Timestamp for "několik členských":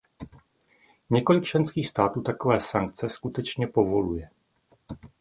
1.09-1.87